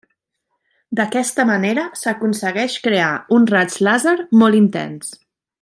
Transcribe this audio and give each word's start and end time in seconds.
D'aquesta 0.99 1.45
manera 1.49 1.83
s'aconsegueix 2.03 2.79
crear 2.89 3.13
un 3.39 3.49
raig 3.55 3.79
làser 3.89 4.19
molt 4.43 4.63
intens. 4.65 5.17